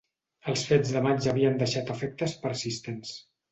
[0.53, 3.15] Els fets de maig havien deixat efectes persistents